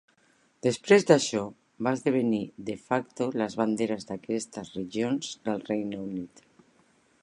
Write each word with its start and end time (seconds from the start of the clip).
Després 0.67 1.03
d'això, 1.11 1.43
va 1.87 1.93
esdevenir 1.99 2.41
"de 2.71 2.77
facto" 2.87 3.29
les 3.43 3.59
banderes 3.63 4.09
d'aquestes 4.11 4.75
regions 4.81 5.33
del 5.49 5.65
Regne 5.71 6.05
Unit. 6.11 6.49